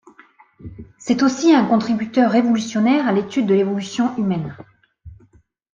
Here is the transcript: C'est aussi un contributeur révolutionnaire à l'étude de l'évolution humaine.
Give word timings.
C'est 0.97 1.21
aussi 1.21 1.53
un 1.53 1.63
contributeur 1.63 2.31
révolutionnaire 2.31 3.07
à 3.07 3.11
l'étude 3.11 3.45
de 3.45 3.53
l'évolution 3.53 4.17
humaine. 4.17 4.57